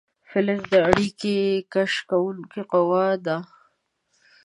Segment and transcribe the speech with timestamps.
[0.29, 1.33] فلزي اړیکه
[1.73, 3.37] کش کوونکې قوه ده.